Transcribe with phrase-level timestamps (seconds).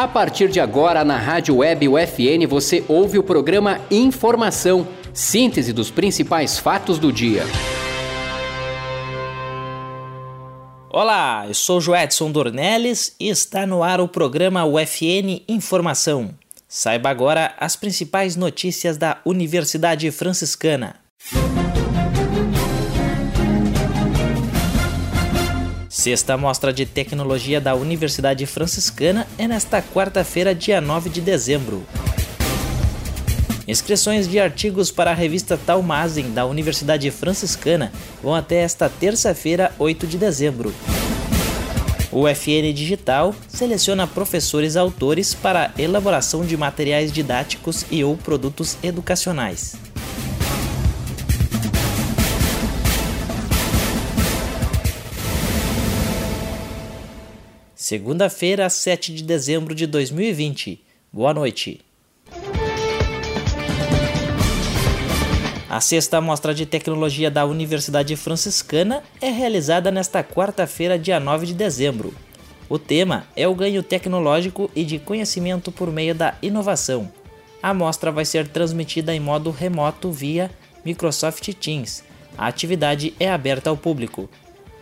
[0.00, 5.90] A partir de agora, na Rádio Web UFN, você ouve o programa Informação, síntese dos
[5.90, 7.42] principais fatos do dia.
[10.88, 16.30] Olá, eu sou Joedson Dornelles e está no ar o programa UFN Informação.
[16.66, 20.99] Saiba agora as principais notícias da Universidade Franciscana.
[26.00, 31.84] Sexta Mostra de Tecnologia da Universidade Franciscana é nesta quarta-feira, dia 9 de dezembro.
[33.68, 40.06] Inscrições de artigos para a revista Talmazen da Universidade Franciscana vão até esta terça-feira, 8
[40.06, 40.72] de dezembro.
[42.10, 49.76] O FN Digital seleciona professores autores para elaboração de materiais didáticos e ou produtos educacionais.
[57.82, 60.84] Segunda-feira, 7 de dezembro de 2020.
[61.10, 61.80] Boa noite.
[65.66, 71.54] A sexta mostra de tecnologia da Universidade Franciscana é realizada nesta quarta-feira, dia 9 de
[71.54, 72.12] dezembro.
[72.68, 77.10] O tema é o ganho tecnológico e de conhecimento por meio da inovação.
[77.62, 80.50] A mostra vai ser transmitida em modo remoto via
[80.84, 82.04] Microsoft Teams.
[82.36, 84.28] A atividade é aberta ao público.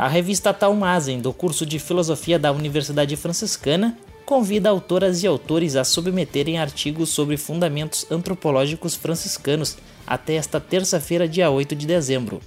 [0.00, 5.84] A revista Talmazen, do curso de Filosofia da Universidade Franciscana, convida autoras e autores a
[5.84, 12.40] submeterem artigos sobre fundamentos antropológicos franciscanos até esta terça-feira, dia 8 de dezembro.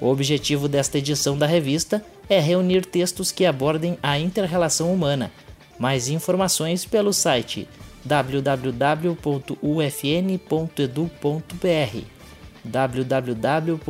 [0.00, 5.30] O objetivo desta edição da revista é reunir textos que abordem a interrelação humana.
[5.78, 7.68] Mais informações pelo site
[8.02, 9.14] www.ufn.edu.br
[12.64, 13.84] www.ufn.edu.br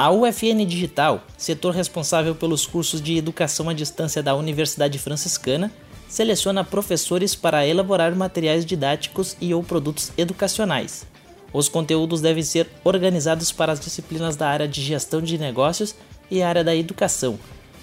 [0.00, 5.72] A UFN Digital, setor responsável pelos cursos de educação à distância da Universidade Franciscana,
[6.08, 11.04] seleciona professores para elaborar materiais didáticos e ou produtos educacionais.
[11.52, 15.96] Os conteúdos devem ser organizados para as disciplinas da área de gestão de negócios
[16.30, 17.36] e área da educação.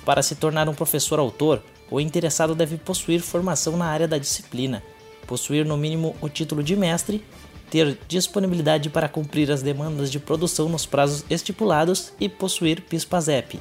[0.06, 1.62] Para se tornar um professor autor,
[1.92, 4.81] o interessado deve possuir formação na área da disciplina,
[5.28, 7.25] possuir no mínimo o título de mestre
[7.70, 13.59] ter disponibilidade para cumprir as demandas de produção nos prazos estipulados e possuir PISPAZEP.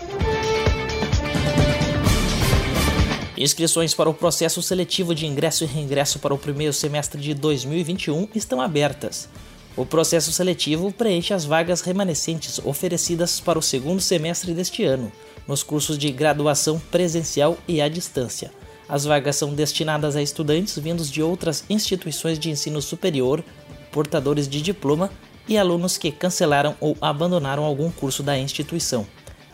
[3.43, 8.27] Inscrições para o processo seletivo de ingresso e reingresso para o primeiro semestre de 2021
[8.35, 9.27] estão abertas.
[9.75, 15.11] O processo seletivo preenche as vagas remanescentes oferecidas para o segundo semestre deste ano,
[15.47, 18.51] nos cursos de graduação presencial e à distância.
[18.87, 23.43] As vagas são destinadas a estudantes vindos de outras instituições de ensino superior,
[23.91, 25.09] portadores de diploma
[25.47, 29.07] e alunos que cancelaram ou abandonaram algum curso da instituição.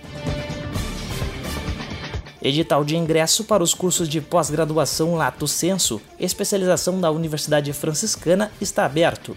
[2.47, 8.85] Edital de ingresso para os cursos de pós-graduação Lato Senso, especialização da Universidade Franciscana, está
[8.85, 9.35] aberto.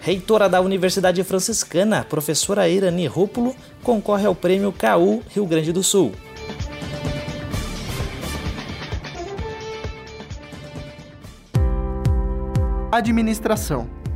[0.00, 6.12] Reitora da Universidade Franciscana, professora Irani Rúpulo, concorre ao Prêmio CAU Rio Grande do Sul.
[12.90, 14.01] Administração.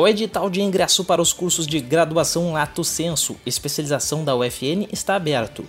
[0.00, 5.16] O edital de ingresso para os cursos de graduação Lato Senso, especialização da UFN, está
[5.16, 5.64] aberto.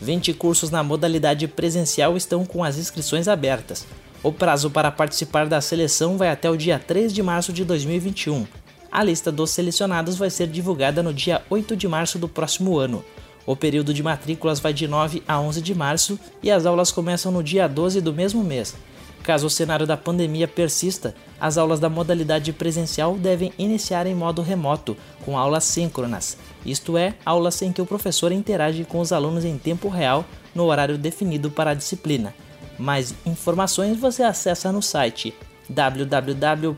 [0.00, 3.86] 20 cursos na modalidade presencial estão com as inscrições abertas.
[4.22, 8.46] O prazo para participar da seleção vai até o dia 3 de março de 2021.
[8.90, 13.04] A lista dos selecionados vai ser divulgada no dia 8 de março do próximo ano.
[13.44, 17.30] O período de matrículas vai de 9 a 11 de março e as aulas começam
[17.30, 18.74] no dia 12 do mesmo mês.
[19.24, 24.42] Caso o cenário da pandemia persista, as aulas da modalidade presencial devem iniciar em modo
[24.42, 24.94] remoto,
[25.24, 29.56] com aulas síncronas, isto é, aulas em que o professor interage com os alunos em
[29.56, 32.34] tempo real no horário definido para a disciplina.
[32.78, 35.32] Mais informações você acessa no site
[35.70, 36.74] www.ufn.edu.br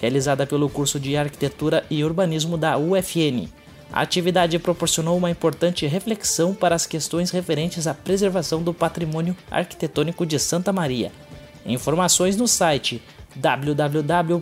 [0.02, 3.48] realizada pelo curso de Arquitetura e Urbanismo da UFN.
[3.94, 10.26] A atividade proporcionou uma importante reflexão para as questões referentes à preservação do patrimônio arquitetônico
[10.26, 11.14] de Santa Maria.
[11.66, 13.02] Informações no site
[13.34, 14.42] www.ufn.edu.br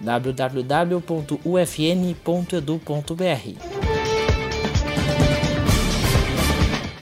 [0.00, 1.12] www.ufn.edu.br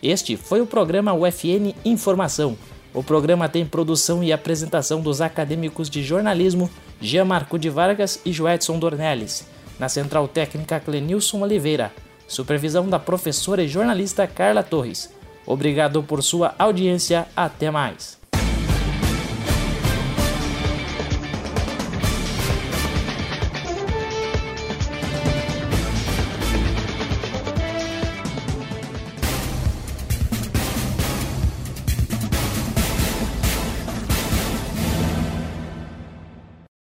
[0.03, 2.57] Este foi o programa UFN Informação.
[2.93, 8.33] O programa tem produção e apresentação dos acadêmicos de jornalismo Jean Marco de Vargas e
[8.33, 9.47] Joedson Dornelles.
[9.79, 11.93] Na central técnica Clenilson Oliveira.
[12.27, 15.11] Supervisão da professora e jornalista Carla Torres.
[15.47, 17.27] Obrigado por sua audiência.
[17.37, 18.20] Até mais.